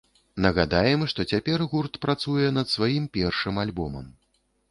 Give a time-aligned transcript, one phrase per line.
[0.43, 4.09] Нагадаем, што цяпер гурт працуе над сваім першым альбомам.